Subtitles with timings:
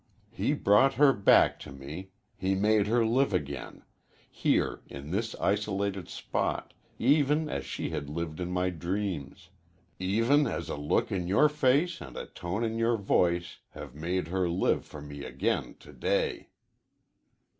[0.31, 3.83] He brought her back to me he made her live again
[4.31, 9.49] here, in this isolated spot, even as she had lived in my dreams
[9.99, 14.29] even as a look in your face and a tone in your voice have made
[14.29, 16.49] her live for me again to day."